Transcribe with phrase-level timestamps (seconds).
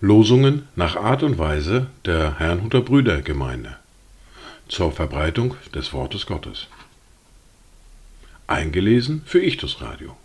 [0.00, 3.76] Losungen nach Art und Weise der Herrnhuter Brüdergemeinde
[4.68, 6.68] zur Verbreitung des Wortes Gottes.
[8.46, 10.16] Eingelesen für Ichtus Radio.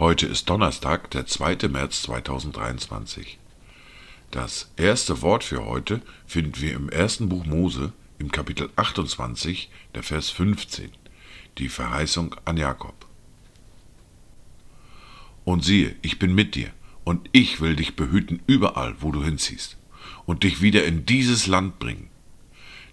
[0.00, 1.68] Heute ist Donnerstag, der 2.
[1.68, 3.38] März 2023.
[4.32, 10.02] Das erste Wort für heute finden wir im ersten Buch Mose im Kapitel 28, der
[10.02, 10.90] Vers 15,
[11.58, 13.06] die Verheißung an Jakob.
[15.44, 16.70] Und siehe, ich bin mit dir,
[17.04, 19.76] und ich will dich behüten überall, wo du hinziehst,
[20.26, 22.10] und dich wieder in dieses Land bringen.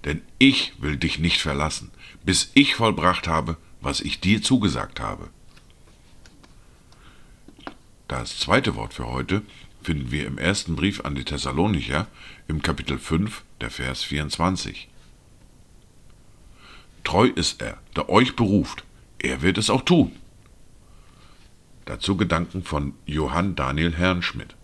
[0.05, 1.91] Denn ich will dich nicht verlassen,
[2.23, 5.29] bis ich vollbracht habe, was ich dir zugesagt habe.
[8.07, 9.41] Das zweite Wort für heute
[9.81, 12.07] finden wir im ersten Brief an die Thessalonicher
[12.47, 14.87] im Kapitel 5, der Vers 24.
[17.05, 18.83] Treu ist er, der euch beruft,
[19.19, 20.11] er wird es auch tun.
[21.85, 24.55] Dazu Gedanken von Johann Daniel Herrnschmidt.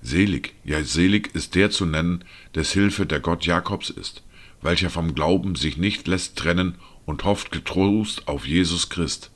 [0.00, 4.22] Selig, ja selig ist der zu nennen, des Hilfe der Gott Jakobs ist,
[4.62, 9.30] welcher vom Glauben sich nicht lässt trennen und hofft getrost auf Jesus Christ.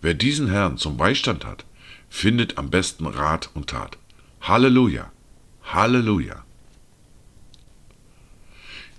[0.00, 1.66] Wer diesen Herrn zum Beistand hat,
[2.08, 3.98] findet am besten Rat und Tat.
[4.40, 5.12] Halleluja!
[5.62, 6.43] Halleluja!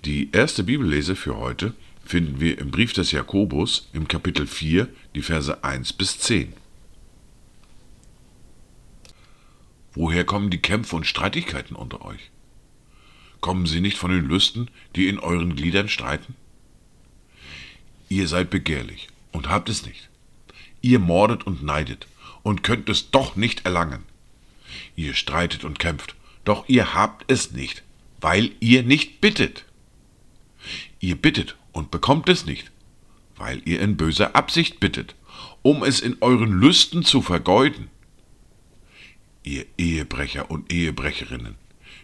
[0.06, 1.74] Die erste Bibellese für heute
[2.06, 6.54] finden wir im Brief des Jakobus im Kapitel 4, die Verse 1 bis 10.
[9.96, 12.30] Woher kommen die Kämpfe und Streitigkeiten unter euch?
[13.42, 16.36] Kommen sie nicht von den Lüsten, die in euren Gliedern streiten?
[18.08, 20.10] Ihr seid begehrlich und habt es nicht.
[20.84, 22.06] Ihr mordet und neidet
[22.44, 24.04] und könnt es doch nicht erlangen.
[24.96, 27.82] Ihr streitet und kämpft, doch ihr habt es nicht,
[28.22, 29.66] weil ihr nicht bittet.
[31.00, 32.72] Ihr bittet und bekommt es nicht,
[33.36, 35.16] weil ihr in böser Absicht bittet,
[35.62, 37.90] um es in euren Lüsten zu vergeuden.
[39.44, 41.56] Ihr Ehebrecher und Ehebrecherinnen,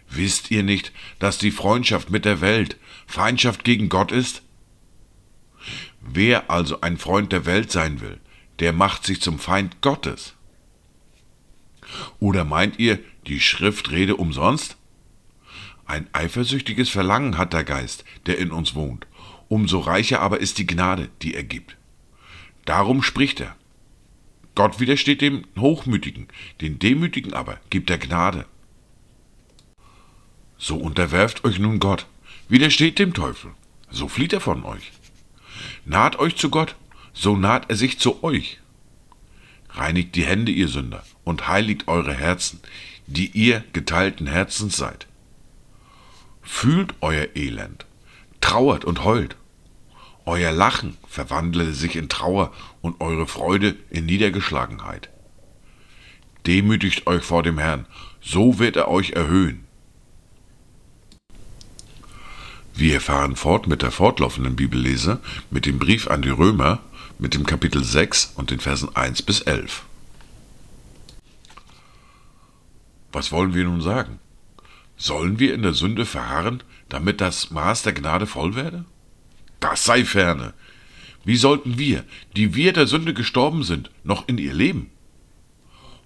[0.08, 4.42] wisst ihr nicht, dass die Freundschaft mit der Welt Feindschaft gegen Gott ist?
[6.00, 8.20] Wer also ein Freund der Welt sein will,
[8.58, 10.34] der macht sich zum Feind Gottes.
[12.20, 14.76] Oder meint ihr, die Schrift rede umsonst?
[15.92, 19.06] Ein eifersüchtiges Verlangen hat der Geist, der in uns wohnt,
[19.48, 21.76] umso reicher aber ist die Gnade, die er gibt.
[22.64, 23.54] Darum spricht er.
[24.54, 26.28] Gott widersteht dem Hochmütigen,
[26.62, 28.46] den Demütigen aber gibt er Gnade.
[30.56, 32.06] So unterwerft euch nun Gott,
[32.48, 33.50] widersteht dem Teufel,
[33.90, 34.92] so flieht er von euch.
[35.84, 36.74] Naht euch zu Gott,
[37.12, 38.60] so naht er sich zu euch.
[39.68, 42.60] Reinigt die Hände, ihr Sünder, und heiligt eure Herzen,
[43.06, 45.06] die ihr geteilten Herzens seid.
[46.42, 47.86] Fühlt euer Elend,
[48.40, 49.36] trauert und heult.
[50.24, 55.08] Euer Lachen verwandle sich in Trauer und eure Freude in Niedergeschlagenheit.
[56.46, 57.86] Demütigt euch vor dem Herrn,
[58.20, 59.64] so wird er euch erhöhen.
[62.74, 65.20] Wir fahren fort mit der fortlaufenden Bibellese,
[65.50, 66.80] mit dem Brief an die Römer,
[67.18, 69.84] mit dem Kapitel 6 und den Versen 1 bis 11.
[73.12, 74.18] Was wollen wir nun sagen?
[75.02, 78.84] Sollen wir in der Sünde verharren, damit das Maß der Gnade voll werde?
[79.58, 80.54] Das sei ferne.
[81.24, 82.04] Wie sollten wir,
[82.36, 84.92] die wir der Sünde gestorben sind, noch in ihr leben?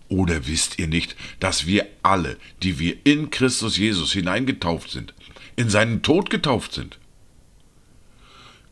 [0.08, 5.12] Oder wisst ihr nicht, dass wir alle, die wir in Christus Jesus hineingetauft sind,
[5.56, 6.98] in seinen Tod getauft sind?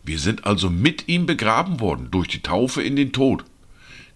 [0.04, 3.44] Wir sind also mit ihm begraben worden durch die Taufe in den Tod,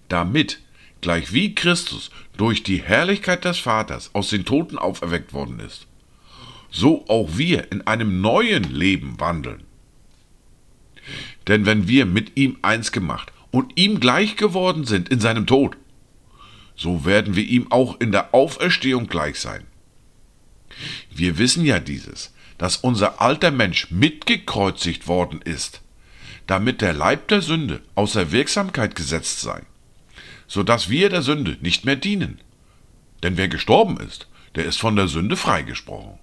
[0.09, 0.63] damit,
[1.03, 5.87] gleich wie Christus durch die Herrlichkeit des Vaters aus den Toten auferweckt worden ist,
[6.71, 9.65] so auch wir in einem neuen Leben wandeln.
[11.47, 15.77] Denn wenn wir mit ihm eins gemacht und ihm gleich geworden sind in seinem Tod,
[16.77, 19.67] so werden wir ihm auch in der Auferstehung gleich sein.
[21.11, 25.81] Wir wissen ja dieses, dass unser alter Mensch mitgekreuzigt worden ist,
[26.47, 29.63] damit der Leib der Sünde außer Wirksamkeit gesetzt sei,
[30.47, 32.41] so dass wir der Sünde nicht mehr dienen.
[33.23, 36.19] Denn wer gestorben ist, der ist von der Sünde freigesprochen.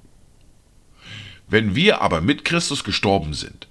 [1.48, 3.68] Wenn wir aber mit Christus gestorben sind,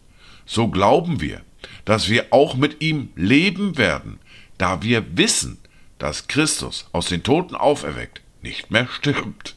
[0.46, 1.42] so glauben wir,
[1.84, 4.18] dass wir auch mit ihm leben werden,
[4.58, 5.58] da wir wissen,
[5.98, 9.54] dass Christus aus den Toten auferweckt nicht mehr stirbt.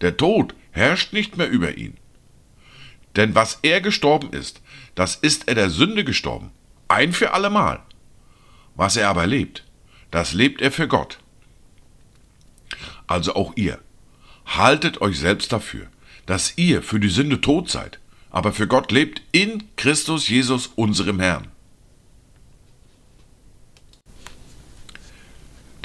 [0.00, 1.96] Der Tod herrscht nicht mehr über ihn.
[3.16, 4.60] Denn was er gestorben ist,
[4.94, 6.50] das ist er der Sünde gestorben,
[6.86, 7.82] ein für allemal.
[8.76, 9.64] Was er aber lebt,
[10.10, 11.18] das lebt er für Gott.
[13.06, 13.80] Also auch ihr,
[14.46, 15.88] haltet euch selbst dafür,
[16.28, 21.20] dass ihr für die Sünde tot seid, aber für Gott lebt in Christus Jesus, unserem
[21.20, 21.46] Herrn.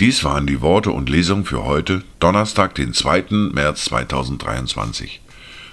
[0.01, 3.51] Dies waren die Worte und Lesungen für heute, Donnerstag, den 2.
[3.54, 5.22] März 2023.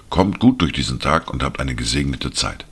[0.08, 2.64] Kommt gut durch diesen Tag und habt eine gesegnete Zeit.